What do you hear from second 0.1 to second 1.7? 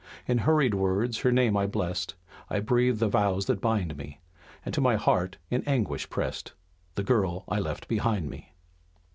In hurried words her name I